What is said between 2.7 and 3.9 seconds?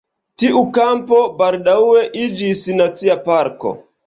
Nacia parko.